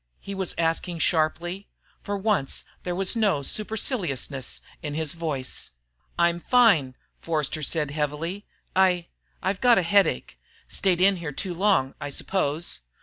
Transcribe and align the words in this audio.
he 0.19 0.33
was 0.33 0.55
asking 0.57 0.97
sharply. 0.97 1.67
For 2.01 2.17
once, 2.17 2.63
there 2.81 2.95
was 2.95 3.15
no 3.15 3.43
superciliousness 3.43 4.59
in 4.81 4.95
his 4.95 5.13
voice. 5.13 5.69
"I'm 6.17 6.39
fine," 6.39 6.95
Forster 7.19 7.61
said 7.61 7.91
heavily. 7.91 8.47
"I 8.75 9.09
I've 9.43 9.61
got 9.61 9.77
a 9.77 9.83
headache. 9.83 10.39
Stayed 10.67 11.01
in 11.01 11.17
here 11.17 11.31
too 11.31 11.53
long, 11.53 11.93
I 12.01 12.09
suppose." 12.09 12.79